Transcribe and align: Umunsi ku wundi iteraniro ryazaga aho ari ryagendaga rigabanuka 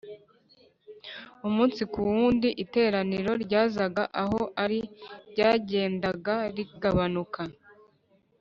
Umunsi 1.47 1.81
ku 1.91 1.99
wundi 2.11 2.49
iteraniro 2.63 3.31
ryazaga 3.43 4.03
aho 4.21 4.39
ari 4.63 4.79
ryagendaga 5.31 6.35
rigabanuka 6.55 7.41